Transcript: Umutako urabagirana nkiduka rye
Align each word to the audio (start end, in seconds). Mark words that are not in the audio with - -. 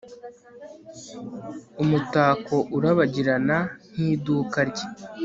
Umutako 1.83 2.55
urabagirana 2.77 3.57
nkiduka 3.93 4.59
rye 4.69 4.85